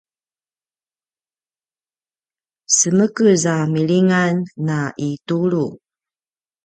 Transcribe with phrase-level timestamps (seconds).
[2.75, 4.35] semekez a milingan
[4.65, 4.79] na
[5.11, 5.65] itulu